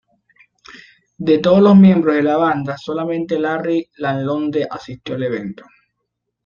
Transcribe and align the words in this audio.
De 1.19 1.37
todos 1.37 1.61
los 1.61 1.75
miembros 1.75 2.15
de 2.15 2.23
la 2.23 2.35
banda, 2.35 2.75
solamente 2.75 3.37
Larry 3.37 3.87
LaLonde 3.97 4.67
asistió 4.67 5.13
al 5.13 5.21
evento. 5.25 5.63